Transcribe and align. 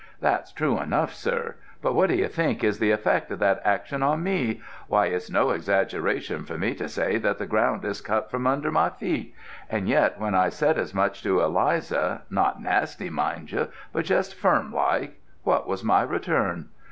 That's 0.19 0.51
true 0.51 0.79
enough, 0.79 1.13
sir, 1.13 1.57
but 1.83 1.93
what 1.93 2.09
do 2.09 2.15
you 2.15 2.27
think 2.27 2.63
is 2.63 2.79
the 2.79 2.89
effect 2.89 3.29
of 3.29 3.37
that 3.37 3.61
action 3.63 4.01
on 4.01 4.23
me? 4.23 4.59
Why 4.87 5.05
it's 5.05 5.29
no 5.29 5.51
exaggeration 5.51 6.43
for 6.43 6.57
me 6.57 6.73
to 6.73 6.89
say 6.89 7.19
that 7.19 7.37
the 7.37 7.45
ground 7.45 7.85
is 7.85 8.01
cut 8.01 8.31
from 8.31 8.47
under 8.47 8.71
my 8.71 8.89
feet. 8.89 9.35
And 9.69 9.87
yet 9.87 10.19
when 10.19 10.33
I 10.33 10.49
said 10.49 10.79
as 10.79 10.95
much 10.95 11.21
to 11.21 11.41
Eliza, 11.41 12.23
not 12.31 12.59
nasty, 12.59 13.11
mind 13.11 13.51
you, 13.51 13.67
but 13.93 14.05
just 14.05 14.33
firm 14.33 14.73
like, 14.73 15.21
what 15.43 15.67
was 15.67 15.83
my 15.83 16.01
return? 16.01 16.69